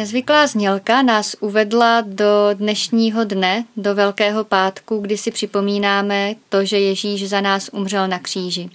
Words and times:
Nezvyklá 0.00 0.46
znělka 0.46 1.02
nás 1.02 1.36
uvedla 1.40 2.00
do 2.00 2.26
dnešního 2.54 3.24
dne, 3.24 3.64
do 3.76 3.94
Velkého 3.94 4.44
pátku, 4.44 4.98
kdy 4.98 5.16
si 5.16 5.30
připomínáme 5.30 6.34
to, 6.48 6.64
že 6.64 6.78
Ježíš 6.78 7.28
za 7.28 7.40
nás 7.40 7.70
umřel 7.72 8.08
na 8.08 8.18
kříži. 8.18 8.70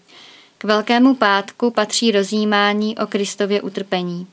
K 0.57 0.63
Velkému 0.63 1.15
pátku 1.15 1.71
patří 1.71 2.11
rozjímání 2.11 2.97
o 2.97 3.07
Kristově 3.07 3.61
utrpení. 3.61 4.27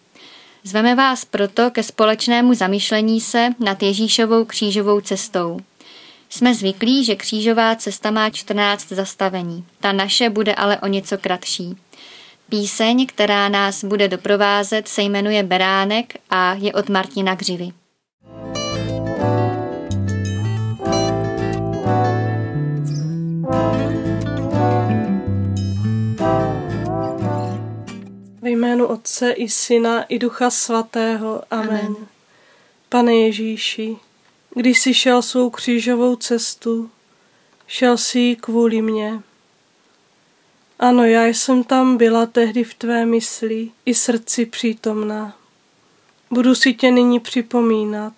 Zveme 0.64 0.94
vás 0.94 1.24
proto 1.24 1.70
ke 1.70 1.82
společnému 1.82 2.54
zamyšlení 2.54 3.20
se 3.20 3.48
nad 3.58 3.82
Ježíšovou 3.82 4.44
křížovou 4.44 5.00
cestou. 5.00 5.60
Jsme 6.30 6.54
zvyklí, 6.54 7.04
že 7.04 7.16
křížová 7.16 7.76
cesta 7.76 8.10
má 8.10 8.30
14 8.30 8.88
zastavení. 8.88 9.64
Ta 9.80 9.92
naše 9.92 10.30
bude 10.30 10.54
ale 10.54 10.78
o 10.78 10.86
něco 10.86 11.18
kratší. 11.18 11.76
Píseň, 12.52 13.06
která 13.06 13.48
nás 13.48 13.84
bude 13.84 14.08
doprovázet, 14.08 14.88
se 14.88 15.02
jmenuje 15.02 15.42
Beránek 15.42 16.14
a 16.30 16.54
je 16.54 16.72
od 16.72 16.88
Martina 16.88 17.34
Gřivy. 17.34 17.72
Ve 28.42 28.50
jménu 28.50 28.86
Otce 28.86 29.30
i 29.30 29.48
Syna 29.48 30.02
i 30.02 30.18
Ducha 30.18 30.50
Svatého. 30.50 31.42
Amen. 31.50 31.70
Amen. 31.70 31.96
Pane 32.88 33.14
Ježíši, 33.14 33.96
když 34.54 34.78
jsi 34.78 34.94
šel 34.94 35.22
svou 35.22 35.50
křížovou 35.50 36.16
cestu, 36.16 36.90
šel 37.66 37.96
jsi 37.96 38.36
kvůli 38.40 38.82
mně. 38.82 39.22
Ano, 40.82 41.04
já 41.04 41.26
jsem 41.26 41.64
tam 41.64 41.96
byla 41.96 42.26
tehdy 42.26 42.64
v 42.64 42.74
tvé 42.74 43.06
mysli 43.06 43.70
i 43.86 43.94
srdci 43.94 44.46
přítomná. 44.46 45.36
Budu 46.30 46.54
si 46.54 46.74
tě 46.74 46.90
nyní 46.90 47.20
připomínat, 47.20 48.12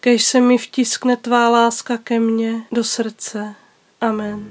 kež 0.00 0.24
se 0.24 0.40
mi 0.40 0.58
vtiskne 0.58 1.16
tvá 1.16 1.48
láska 1.48 1.98
ke 1.98 2.20
mně 2.20 2.62
do 2.72 2.84
srdce. 2.84 3.54
Amen. 4.00 4.50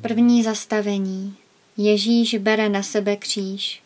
První 0.00 0.42
zastavení. 0.42 1.36
Ježíš 1.76 2.34
bere 2.34 2.68
na 2.68 2.82
sebe 2.82 3.16
kříž. 3.16 3.83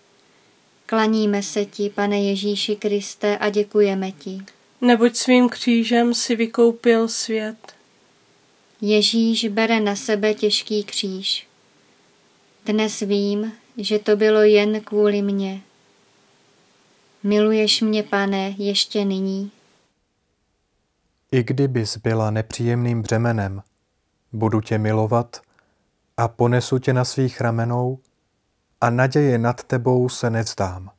Klaníme 0.91 1.43
se 1.43 1.65
ti, 1.65 1.91
pane 1.91 2.21
Ježíši 2.21 2.77
Kriste, 2.77 3.39
a 3.39 3.49
děkujeme 3.49 4.13
ti. 4.13 4.39
Neboť 4.81 5.17
svým 5.17 5.49
křížem 5.49 6.15
si 6.15 6.37
vykoupil 6.37 7.09
svět. 7.09 7.75
Ježíš 8.81 9.49
bere 9.49 9.81
na 9.81 9.97
sebe 9.97 10.35
těžký 10.35 10.85
kříž. 10.85 11.47
Dnes 12.67 13.01
vím, 13.01 13.53
že 13.77 13.99
to 13.99 14.17
bylo 14.17 14.43
jen 14.43 14.81
kvůli 14.81 15.23
mně. 15.23 15.61
Miluješ 17.23 17.81
mě, 17.81 18.03
pane, 18.03 18.55
ještě 18.59 19.05
nyní? 19.05 19.51
I 21.33 21.43
kdybys 21.43 21.97
byla 21.97 22.31
nepříjemným 22.31 23.03
břemenem, 23.03 23.63
budu 24.33 24.61
tě 24.61 24.79
milovat 24.79 25.41
a 26.17 26.29
ponesu 26.29 26.79
tě 26.79 26.93
na 26.93 27.05
svých 27.05 27.41
ramenou 27.41 27.99
a 28.81 28.91
naděje 28.91 29.39
nad 29.39 29.63
tebou 29.63 30.09
se 30.09 30.31
nevzdám. 30.31 30.91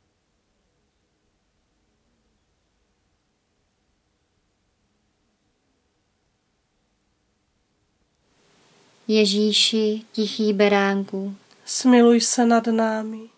Ježíši, 9.07 10.01
tichý 10.11 10.53
beránku, 10.53 11.35
smiluj 11.65 12.21
se 12.21 12.45
nad 12.45 12.67
námi. 12.67 13.29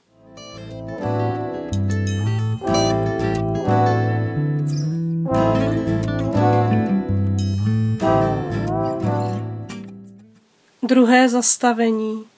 Druhé 10.84 11.29
zastavení. 11.29 12.30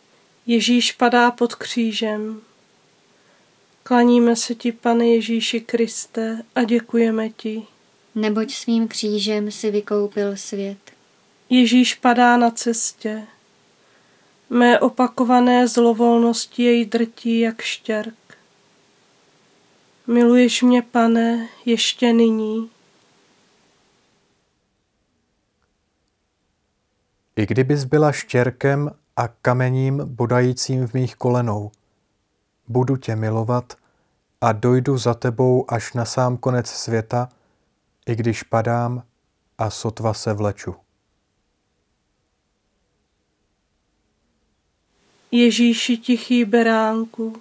Ježíš 0.45 0.91
padá 0.91 1.31
pod 1.31 1.55
křížem. 1.55 2.41
Klaníme 3.83 4.35
se 4.35 4.55
ti, 4.55 4.71
pane 4.71 5.07
Ježíši 5.07 5.61
Kriste, 5.61 6.43
a 6.55 6.63
děkujeme 6.63 7.29
ti. 7.29 7.67
Neboť 8.15 8.53
svým 8.53 8.87
křížem 8.87 9.51
si 9.51 9.71
vykoupil 9.71 10.37
svět. 10.37 10.77
Ježíš 11.49 11.95
padá 11.95 12.37
na 12.37 12.51
cestě. 12.51 13.27
Mé 14.49 14.79
opakované 14.79 15.67
zlovolnosti 15.67 16.63
jej 16.63 16.85
drtí 16.85 17.39
jak 17.39 17.61
štěrk. 17.61 18.37
Miluješ 20.07 20.61
mě, 20.61 20.81
pane, 20.81 21.49
ještě 21.65 22.13
nyní. 22.13 22.69
I 27.35 27.45
kdybys 27.45 27.83
byla 27.83 28.11
štěrkem 28.11 28.91
a 29.15 29.27
kamením 29.27 30.01
bodajícím 30.05 30.87
v 30.87 30.93
mých 30.93 31.15
kolenou, 31.15 31.71
budu 32.67 32.97
tě 32.97 33.15
milovat 33.15 33.73
a 34.41 34.51
dojdu 34.51 34.97
za 34.97 35.13
tebou 35.13 35.65
až 35.73 35.93
na 35.93 36.05
sám 36.05 36.37
konec 36.37 36.67
světa, 36.67 37.29
i 38.05 38.15
když 38.15 38.43
padám 38.43 39.03
a 39.57 39.69
sotva 39.69 40.13
se 40.13 40.33
vleču. 40.33 40.75
Ježíši 45.31 45.97
tichý 45.97 46.45
beránku, 46.45 47.35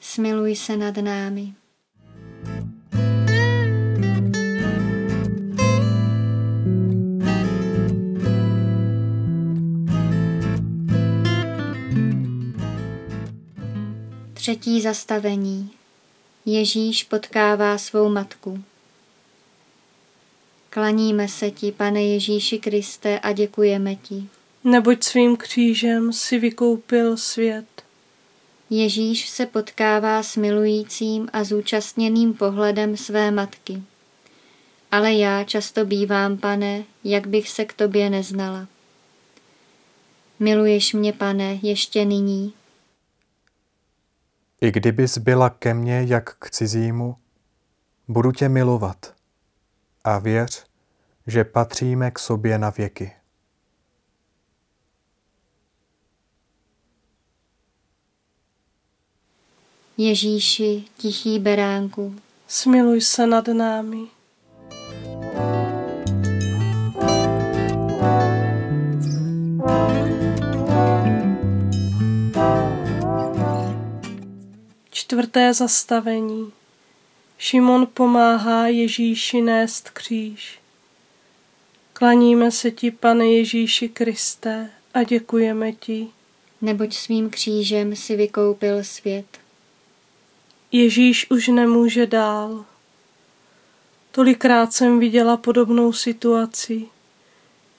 smiluj 0.00 0.56
se 0.56 0.76
nad 0.76 0.96
námi. 0.96 1.54
Třetí 14.44 14.80
zastavení. 14.80 15.70
Ježíš 16.44 17.04
potkává 17.04 17.78
svou 17.78 18.08
matku. 18.08 18.64
Klaníme 20.70 21.28
se 21.28 21.50
ti, 21.50 21.72
pane 21.72 22.02
Ježíši 22.02 22.58
Kriste, 22.58 23.18
a 23.18 23.32
děkujeme 23.32 23.96
ti. 23.96 24.28
Neboť 24.64 25.04
svým 25.04 25.36
křížem 25.36 26.12
si 26.12 26.38
vykoupil 26.38 27.16
svět. 27.16 27.66
Ježíš 28.70 29.28
se 29.28 29.46
potkává 29.46 30.22
s 30.22 30.36
milujícím 30.36 31.28
a 31.32 31.44
zúčastněným 31.44 32.34
pohledem 32.34 32.96
své 32.96 33.30
matky. 33.30 33.82
Ale 34.90 35.12
já 35.12 35.44
často 35.44 35.84
bývám, 35.84 36.36
pane, 36.36 36.84
jak 37.04 37.26
bych 37.26 37.48
se 37.48 37.64
k 37.64 37.72
tobě 37.72 38.10
neznala. 38.10 38.66
Miluješ 40.38 40.92
mě, 40.92 41.12
pane, 41.12 41.58
ještě 41.62 42.04
nyní, 42.04 42.52
i 44.64 44.72
kdybys 44.72 45.18
byla 45.18 45.50
ke 45.50 45.74
mně 45.74 46.04
jak 46.08 46.36
k 46.38 46.50
cizímu, 46.50 47.16
budu 48.08 48.32
tě 48.32 48.48
milovat 48.48 49.14
a 50.04 50.18
věř, 50.18 50.66
že 51.26 51.44
patříme 51.44 52.10
k 52.10 52.18
sobě 52.18 52.58
na 52.58 52.70
věky. 52.70 53.12
Ježíši, 59.96 60.84
tichý 60.96 61.38
beránku, 61.38 62.16
smiluj 62.46 63.00
se 63.00 63.26
nad 63.26 63.48
námi. 63.48 64.06
Čtvrté 75.14 75.54
zastavení. 75.54 76.52
Šimon 77.38 77.86
pomáhá 77.94 78.66
Ježíši 78.66 79.42
nést 79.42 79.90
kříž. 79.90 80.60
Klaníme 81.92 82.50
se 82.50 82.70
ti, 82.70 82.90
pane 82.90 83.26
Ježíši 83.26 83.88
Kriste, 83.88 84.70
a 84.94 85.02
děkujeme 85.02 85.72
ti. 85.72 86.08
Neboť 86.60 86.94
svým 86.94 87.30
křížem 87.30 87.96
si 87.96 88.16
vykoupil 88.16 88.84
svět. 88.84 89.26
Ježíš 90.72 91.30
už 91.30 91.48
nemůže 91.48 92.06
dál. 92.06 92.64
Tolikrát 94.10 94.72
jsem 94.72 94.98
viděla 94.98 95.36
podobnou 95.36 95.92
situaci, 95.92 96.86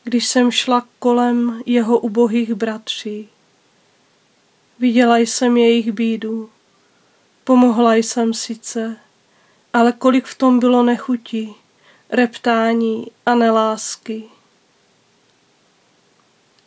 když 0.03 0.27
jsem 0.27 0.51
šla 0.51 0.87
kolem 0.99 1.61
jeho 1.65 1.99
ubohých 1.99 2.53
bratří. 2.53 3.29
Viděla 4.79 5.17
jsem 5.17 5.57
jejich 5.57 5.91
bídu 5.91 6.49
Pomohla 7.47 7.95
jsem 7.95 8.33
sice, 8.33 8.97
ale 9.73 9.91
kolik 9.91 10.25
v 10.25 10.37
tom 10.37 10.59
bylo 10.59 10.83
nechutí, 10.83 11.55
reptání 12.09 13.07
a 13.25 13.35
nelásky. 13.35 14.23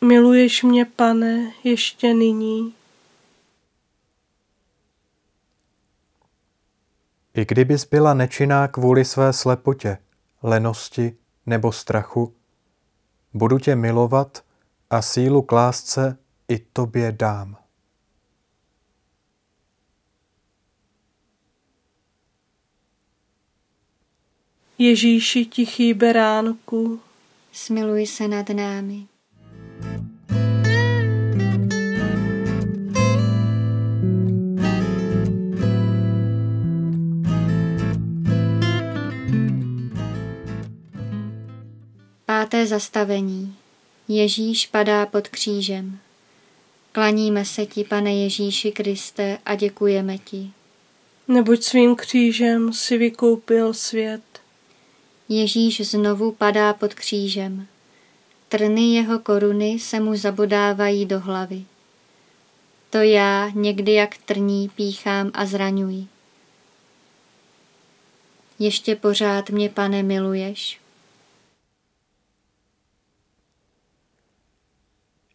Miluješ 0.01 0.63
mě, 0.63 0.85
pane, 0.85 1.53
ještě 1.65 2.15
nyní. 2.15 2.75
I 7.35 7.45
kdybys 7.45 7.85
byla 7.85 8.15
nečinná 8.15 8.69
kvůli 8.69 9.05
své 9.05 9.33
slepotě, 9.33 9.99
lenosti 10.43 11.17
nebo 11.47 11.73
strachu, 11.73 12.35
budu 13.35 13.59
tě 13.59 13.77
milovat 13.77 14.45
a 14.91 15.03
sílu 15.03 15.43
k 15.43 15.53
lásce 15.53 16.19
i 16.49 16.59
tobě 16.59 17.13
dám. 17.13 17.68
Ježíši 24.81 25.45
tichý 25.45 25.95
beránku, 25.95 27.01
smiluj 27.53 28.07
se 28.07 28.29
nad 28.29 28.49
námi. 28.49 29.07
Páté 42.27 42.67
zastavení. 42.67 43.57
Ježíš 44.09 44.67
padá 44.67 45.07
pod 45.07 45.29
křížem. 45.29 45.99
Klaníme 46.93 47.45
se 47.45 47.67
ti, 47.67 47.85
pane 47.85 48.15
Ježíši 48.15 48.73
Kriste, 48.73 49.39
a 49.45 49.55
děkujeme 49.55 50.19
ti. 50.19 50.51
Neboť 51.29 51.63
svým 51.63 51.97
křížem 51.97 52.73
si 52.73 52.99
vykoupil 52.99 53.75
svět. 53.75 54.23
Ježíš 55.29 55.91
znovu 55.91 56.33
padá 56.33 56.73
pod 56.73 56.95
křížem. 56.95 57.67
Trny 58.49 58.95
jeho 58.95 59.19
koruny 59.19 59.79
se 59.79 60.01
mu 60.01 60.17
zabodávají 60.17 61.07
do 61.07 61.21
hlavy. 61.21 61.65
To 62.91 62.99
já 62.99 63.51
někdy 63.55 63.93
jak 63.93 64.17
trní 64.19 64.69
píchám 64.69 65.31
a 65.35 65.47
zraňuji. 65.47 66.07
Ještě 68.59 68.97
pořád 68.97 69.51
mě, 69.51 69.69
pane, 69.69 70.03
miluješ? 70.03 70.81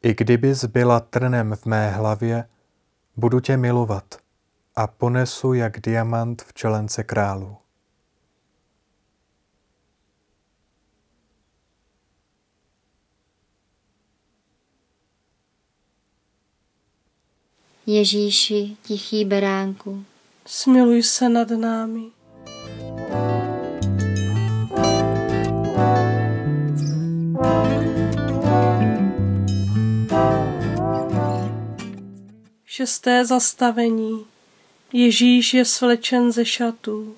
I 0.03 0.13
kdybys 0.13 0.65
byla 0.65 0.99
trnem 0.99 1.55
v 1.55 1.65
mé 1.65 1.89
hlavě, 1.89 2.47
budu 3.15 3.39
tě 3.39 3.57
milovat 3.57 4.15
a 4.75 4.87
ponesu 4.87 5.53
jak 5.53 5.79
diamant 5.79 6.41
v 6.41 6.53
čelence 6.53 7.03
králu. 7.03 7.62
Ježíši, 17.85 18.77
tichý 18.83 19.25
beránku, 19.25 20.05
smiluj 20.45 21.03
se 21.03 21.29
nad 21.29 21.49
námi. 21.49 22.03
Šesté 32.65 33.25
zastavení. 33.25 34.25
Ježíš 34.93 35.53
je 35.53 35.65
svlečen 35.65 36.31
ze 36.31 36.45
šatů. 36.45 37.15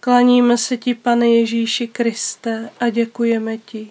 Klaníme 0.00 0.58
se 0.58 0.76
ti, 0.76 0.94
pane 0.94 1.28
Ježíši 1.28 1.88
Kriste, 1.88 2.70
a 2.80 2.88
děkujeme 2.88 3.58
ti. 3.58 3.90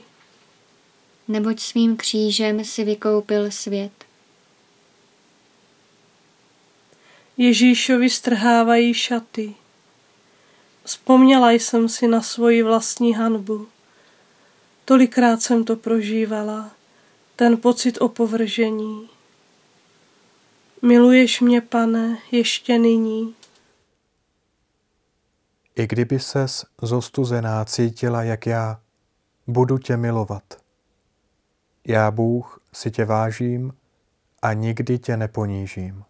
Neboť 1.27 1.59
svým 1.59 1.97
křížem 1.97 2.65
si 2.65 2.83
vykoupil 2.83 3.51
svět. 3.51 3.98
Ježíšovi 7.41 8.09
strhávají 8.09 8.93
šaty. 8.93 9.55
Vzpomněla 10.83 11.51
jsem 11.51 11.89
si 11.89 12.07
na 12.07 12.21
svoji 12.21 12.63
vlastní 12.63 13.13
hanbu. 13.13 13.67
Tolikrát 14.85 15.41
jsem 15.41 15.63
to 15.63 15.75
prožívala, 15.75 16.71
ten 17.35 17.57
pocit 17.57 18.01
opovržení. 18.01 19.09
Miluješ 20.81 21.41
mě, 21.41 21.61
pane, 21.61 22.17
ještě 22.31 22.79
nyní. 22.79 23.35
I 25.75 25.87
kdyby 25.87 26.19
ses 26.19 26.65
zostuzená 26.81 27.65
cítila, 27.65 28.23
jak 28.23 28.45
já, 28.45 28.79
budu 29.47 29.77
tě 29.77 29.97
milovat. 29.97 30.43
Já, 31.87 32.11
Bůh, 32.11 32.61
si 32.73 32.91
tě 32.91 33.05
vážím 33.05 33.73
a 34.41 34.53
nikdy 34.53 34.99
tě 34.99 35.17
neponížím. 35.17 36.03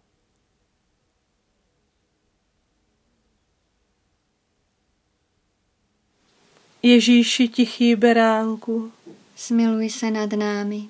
Ježíši 6.82 7.48
tichý 7.48 7.96
beránku, 7.96 8.92
smiluj 9.36 9.90
se 9.90 10.10
nad 10.10 10.32
námi. 10.32 10.88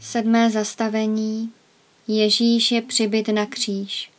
Sedmé 0.00 0.50
zastavení. 0.50 1.52
Ježíš 2.08 2.72
je 2.72 2.82
přibyt 2.82 3.28
na 3.28 3.46
kříž. 3.46 4.10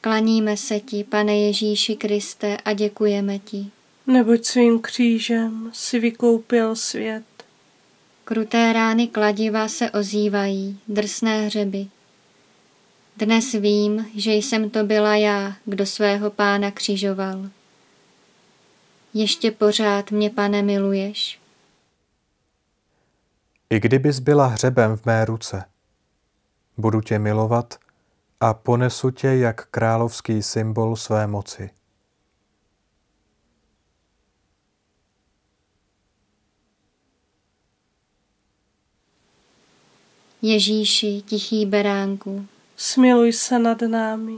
Klaníme 0.00 0.56
se 0.56 0.80
ti, 0.80 1.04
pane 1.04 1.36
Ježíši 1.38 1.96
Kriste, 1.96 2.56
a 2.56 2.72
děkujeme 2.72 3.38
ti. 3.38 3.66
Neboť 4.06 4.44
svým 4.44 4.80
křížem 4.80 5.70
si 5.72 5.98
vykoupil 5.98 6.76
svět. 6.76 7.31
Kruté 8.32 8.72
rány 8.72 9.08
kladiva 9.08 9.68
se 9.68 9.90
ozývají, 9.90 10.80
drsné 10.88 11.46
hřeby. 11.46 11.86
Dnes 13.16 13.52
vím, 13.52 14.06
že 14.16 14.32
jsem 14.32 14.70
to 14.70 14.84
byla 14.84 15.16
já, 15.16 15.52
kdo 15.64 15.86
svého 15.86 16.30
pána 16.30 16.70
křižoval. 16.70 17.48
Ještě 19.14 19.50
pořád 19.50 20.10
mě, 20.10 20.30
pane, 20.30 20.62
miluješ? 20.62 21.40
I 23.70 23.80
kdybys 23.80 24.18
byla 24.18 24.46
hřebem 24.46 24.96
v 24.96 25.06
mé 25.06 25.24
ruce, 25.24 25.64
budu 26.76 27.00
tě 27.00 27.18
milovat 27.18 27.78
a 28.40 28.54
ponesu 28.54 29.10
tě 29.10 29.28
jak 29.28 29.66
královský 29.66 30.42
symbol 30.42 30.96
své 30.96 31.26
moci. 31.26 31.70
Ježíši, 40.44 41.22
tichý 41.26 41.66
beránku, 41.66 42.46
smiluj 42.76 43.32
se 43.32 43.58
nad 43.58 43.82
námi. 43.82 44.36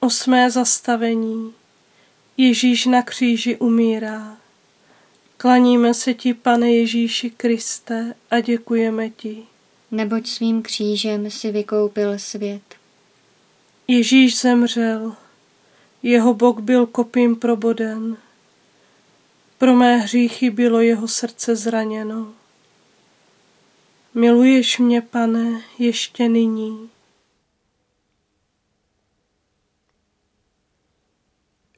Osmé 0.00 0.50
zastavení. 0.50 1.52
Ježíš 2.36 2.86
na 2.86 3.02
kříži 3.02 3.56
umírá. 3.56 4.36
Klaníme 5.36 5.94
se 5.94 6.14
ti, 6.14 6.34
pane 6.34 6.72
Ježíši 6.72 7.30
Kriste, 7.30 8.14
a 8.30 8.40
děkujeme 8.40 9.10
ti. 9.10 9.42
Neboť 9.90 10.26
svým 10.26 10.62
křížem 10.62 11.30
si 11.30 11.52
vykoupil 11.52 12.18
svět. 12.18 12.81
Ježíš 13.88 14.40
zemřel, 14.40 15.16
jeho 16.02 16.34
bok 16.34 16.60
byl 16.60 16.86
kopím 16.86 17.36
proboden. 17.36 18.16
Pro 19.58 19.74
mé 19.74 19.96
hříchy 19.96 20.50
bylo 20.50 20.80
jeho 20.80 21.08
srdce 21.08 21.56
zraněno. 21.56 22.32
Miluješ 24.14 24.78
mě, 24.78 25.02
pane, 25.02 25.62
ještě 25.78 26.28
nyní. 26.28 26.90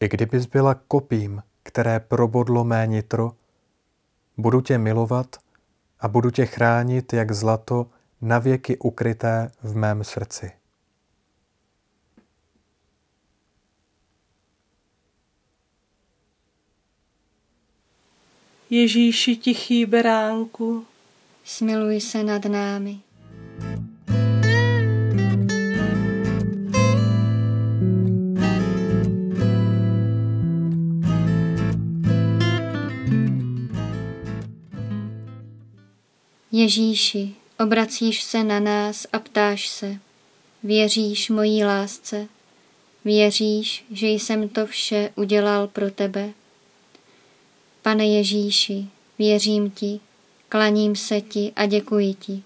I 0.00 0.08
kdybys 0.08 0.46
byla 0.46 0.74
kopím, 0.74 1.42
které 1.62 2.00
probodlo 2.00 2.64
mé 2.64 2.86
nitro, 2.86 3.32
budu 4.36 4.60
tě 4.60 4.78
milovat 4.78 5.36
a 6.00 6.08
budu 6.08 6.30
tě 6.30 6.46
chránit 6.46 7.12
jak 7.12 7.32
zlato 7.32 7.90
navěky 8.20 8.78
ukryté 8.78 9.50
v 9.62 9.76
mém 9.76 10.04
srdci. 10.04 10.52
Ježíši 18.74 19.36
tichý 19.36 19.86
beránku, 19.86 20.86
smiluj 21.44 22.00
se 22.00 22.24
nad 22.24 22.44
námi. 22.44 22.98
Ježíši, 36.52 37.34
obracíš 37.60 38.22
se 38.22 38.44
na 38.44 38.60
nás 38.60 39.06
a 39.12 39.18
ptáš 39.18 39.68
se, 39.68 39.98
věříš 40.62 41.30
mojí 41.30 41.64
lásce, 41.64 42.28
věříš, 43.04 43.84
že 43.90 44.06
jsem 44.06 44.48
to 44.48 44.66
vše 44.66 45.10
udělal 45.16 45.68
pro 45.68 45.90
tebe. 45.90 46.32
Pane 47.84 48.06
Ježíši, 48.06 48.86
věřím 49.18 49.70
ti, 49.70 50.00
klaním 50.48 50.96
se 50.96 51.20
ti 51.20 51.52
a 51.56 51.66
děkuji 51.66 52.14
ti. 52.14 52.42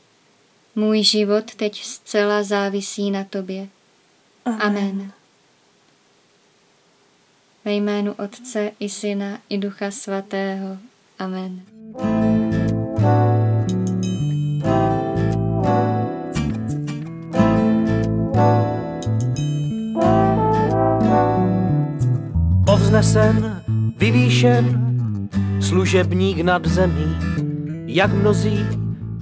Můj 0.75 1.02
život 1.02 1.54
teď 1.54 1.85
zcela 1.85 2.42
závisí 2.42 3.11
na 3.11 3.25
tobě. 3.25 3.68
Amen. 4.45 4.62
Amen. 4.62 5.12
Ve 7.64 7.73
jménu 7.73 8.14
Otce 8.25 8.73
i 8.80 8.88
Syna 8.88 9.38
i 9.49 9.59
Ducha 9.59 9.90
Svatého. 9.90 10.78
Amen. 11.18 11.62
Povznesen, 22.66 23.64
vyvýšen, 23.97 24.88
služebník 25.69 26.41
nad 26.41 26.67
zemí, 26.67 27.17
jak 27.87 28.13
mnozí 28.13 28.67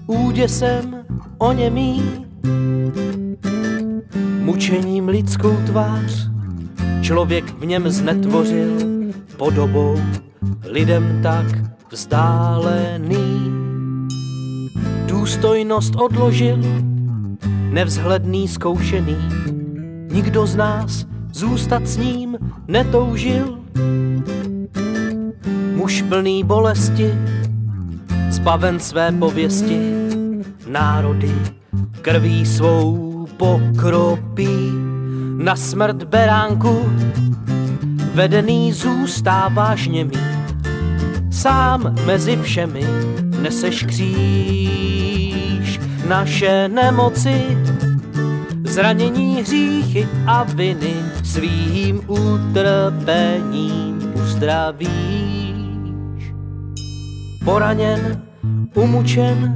úděsem 0.07 1.05
oněmí, 1.38 2.03
mučením 4.41 5.09
lidskou 5.09 5.57
tvář, 5.67 6.29
člověk 7.00 7.45
v 7.59 7.67
něm 7.67 7.91
znetvořil 7.91 8.79
podobou 9.37 10.00
lidem 10.65 11.21
tak 11.23 11.47
vzdálený. 11.91 13.53
Důstojnost 15.07 15.97
odložil, 15.97 16.59
nevzhledný 17.71 18.49
zkoušený, 18.49 19.17
nikdo 20.12 20.47
z 20.47 20.57
nás 20.57 21.07
zůstat 21.33 21.87
s 21.87 21.97
ním 21.97 22.38
netoužil. 22.69 23.59
Muž 25.87 26.02
plný 26.02 26.45
bolesti, 26.45 27.14
zbaven 28.31 28.81
své 28.81 29.12
pověsti, 29.12 29.78
národy 30.69 31.35
krví 32.02 32.47
svou 32.47 33.26
pokropí. 33.37 34.71
Na 35.37 35.57
smrt 35.57 36.02
beránku 36.02 36.93
vedený 38.14 38.73
zůstáváš 38.73 39.88
němý, 39.88 40.19
sám 41.31 41.95
mezi 42.07 42.37
všemi 42.37 42.85
neseš 43.40 43.83
kříž 43.83 45.81
naše 46.09 46.69
nemoci, 46.69 47.59
zranění, 48.64 49.43
hříchy 49.43 50.09
a 50.26 50.43
viny 50.43 50.95
svým 51.25 52.11
utrpením 52.11 54.12
uzdravíš. 54.14 55.25
Poraněn, 57.47 58.23
umučen 58.75 59.55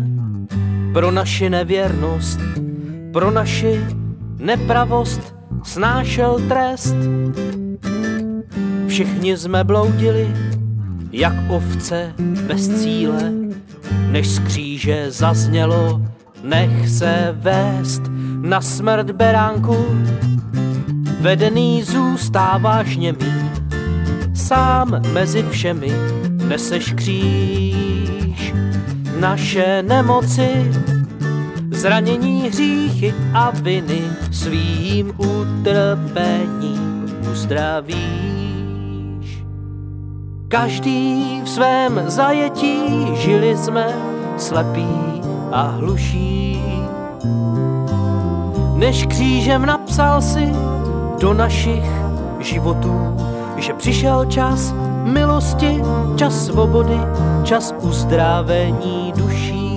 pro 0.93 1.11
naši 1.11 1.51
nevěrnost, 1.51 2.41
pro 3.13 3.31
naši 3.31 3.81
nepravost 4.39 5.35
snášel 5.63 6.41
trest. 6.49 6.95
Všichni 8.87 9.37
jsme 9.37 9.65
bloudili, 9.65 10.37
jak 11.13 11.35
ovce 11.49 12.13
bez 12.47 12.69
cíle, 12.83 13.33
než 14.11 14.29
z 14.29 14.39
kříže 14.39 15.07
zaznělo, 15.09 16.03
nech 16.43 16.89
se 16.89 17.37
vést 17.39 18.03
na 18.41 18.61
smrt 18.61 19.11
beránku. 19.11 19.77
Vedený 21.21 21.83
zůstáváš 21.83 22.97
němý, 22.97 23.51
sám 24.35 25.03
mezi 25.13 25.43
všemi 25.43 26.20
neseš 26.51 26.93
kříž. 26.93 28.55
Naše 29.21 29.83
nemoci, 29.83 30.73
zranění, 31.71 32.49
hříchy 32.49 33.15
a 33.35 33.51
viny 33.51 34.03
svým 34.31 35.13
utrpením 35.19 37.05
uzdravíš. 37.33 38.01
Každý 40.49 41.41
v 41.45 41.49
svém 41.49 42.03
zajetí 42.07 43.07
žili 43.15 43.57
jsme 43.57 43.87
slepí 44.37 44.89
a 45.53 45.63
hluší. 45.63 46.63
Než 48.75 49.07
křížem 49.07 49.67
napsal 49.67 50.23
si 50.23 50.53
do 51.21 51.35
našich 51.35 51.91
životů, 52.41 53.17
že 53.57 53.73
přišel 53.75 54.25
čas 54.25 54.75
milosti, 55.05 55.81
čas 56.17 56.47
svobody, 56.47 56.99
čas 57.45 57.75
uzdravení 57.83 59.13
duší. 59.17 59.71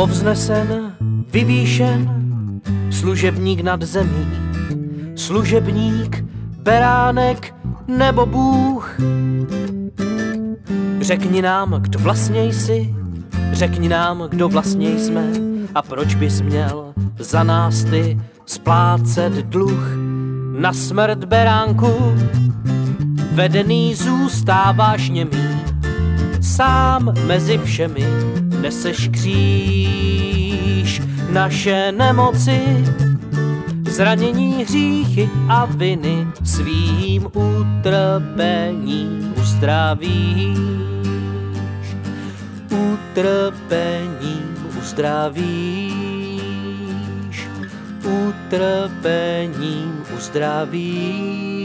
povznesen, 0.00 0.79
nad 3.70 3.82
zemí, 3.82 4.26
služebník, 5.16 6.24
beránek 6.62 7.54
nebo 7.86 8.26
Bůh. 8.26 8.98
Řekni 11.00 11.42
nám, 11.42 11.70
kdo 11.80 11.98
vlastně 11.98 12.44
jsi, 12.44 12.94
řekni 13.52 13.88
nám, 13.88 14.22
kdo 14.28 14.48
vlastně 14.48 14.90
jsme 14.90 15.24
a 15.74 15.82
proč 15.82 16.14
bys 16.14 16.40
měl 16.40 16.94
za 17.18 17.42
nás 17.42 17.84
ty 17.84 18.20
splácet 18.46 19.32
dluh 19.32 19.88
na 20.58 20.72
smrt 20.72 21.24
beránku. 21.24 22.14
Vedený 23.32 23.94
zůstáváš 23.94 25.08
němý, 25.08 25.62
sám 26.40 27.14
mezi 27.26 27.58
všemi 27.58 28.06
neseš 28.60 29.08
kříž 29.08 31.02
naše 31.32 31.92
nemoci, 31.92 32.60
zranění, 34.00 34.64
hříchy 34.64 35.30
a 35.48 35.64
viny 35.64 36.26
svým 36.44 37.26
utrpením 37.26 39.34
uzdravíš. 39.40 40.58
Utrpením 42.92 44.56
uzdravíš. 44.80 45.90
Utrpením 48.04 50.04
uzdravíš. 50.16 51.59